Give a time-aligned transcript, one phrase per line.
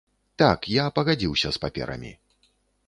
[0.41, 2.11] Так, я пагадзіўся з паперамі.